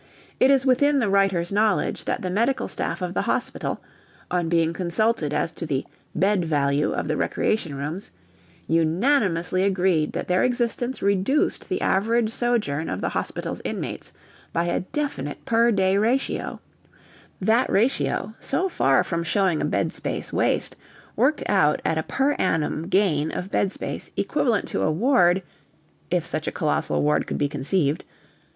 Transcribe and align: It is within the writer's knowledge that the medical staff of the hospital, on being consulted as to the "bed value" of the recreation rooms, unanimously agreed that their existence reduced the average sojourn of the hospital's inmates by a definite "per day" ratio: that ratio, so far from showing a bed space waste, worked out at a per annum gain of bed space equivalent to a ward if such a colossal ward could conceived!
It 0.39 0.49
is 0.49 0.65
within 0.65 0.97
the 0.97 1.11
writer's 1.11 1.51
knowledge 1.51 2.05
that 2.05 2.23
the 2.23 2.31
medical 2.31 2.67
staff 2.67 3.03
of 3.03 3.13
the 3.13 3.21
hospital, 3.21 3.79
on 4.31 4.49
being 4.49 4.73
consulted 4.73 5.31
as 5.31 5.51
to 5.51 5.67
the 5.67 5.85
"bed 6.15 6.43
value" 6.43 6.91
of 6.91 7.07
the 7.07 7.15
recreation 7.15 7.75
rooms, 7.75 8.09
unanimously 8.65 9.61
agreed 9.63 10.13
that 10.13 10.27
their 10.27 10.41
existence 10.43 11.03
reduced 11.03 11.69
the 11.69 11.81
average 11.81 12.31
sojourn 12.31 12.89
of 12.89 12.99
the 12.99 13.09
hospital's 13.09 13.61
inmates 13.63 14.11
by 14.51 14.63
a 14.63 14.79
definite 14.79 15.45
"per 15.45 15.69
day" 15.71 15.99
ratio: 15.99 16.59
that 17.39 17.69
ratio, 17.69 18.33
so 18.39 18.67
far 18.67 19.03
from 19.03 19.23
showing 19.23 19.61
a 19.61 19.65
bed 19.65 19.93
space 19.93 20.33
waste, 20.33 20.75
worked 21.15 21.43
out 21.47 21.79
at 21.85 21.99
a 21.99 22.09
per 22.09 22.31
annum 22.39 22.87
gain 22.87 23.29
of 23.31 23.51
bed 23.51 23.71
space 23.71 24.09
equivalent 24.17 24.67
to 24.67 24.81
a 24.81 24.89
ward 24.89 25.43
if 26.09 26.25
such 26.25 26.47
a 26.47 26.51
colossal 26.51 27.03
ward 27.03 27.27
could 27.27 27.51
conceived! 27.51 28.03